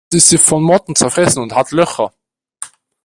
Jetzt 0.11 0.23
ist 0.23 0.29
sie 0.29 0.37
von 0.39 0.63
Motten 0.63 0.95
zerfressen 0.95 1.43
und 1.43 1.53
hat 1.53 1.69
Löcher. 1.71 2.11